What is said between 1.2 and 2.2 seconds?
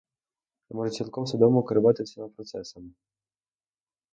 свідомо керувати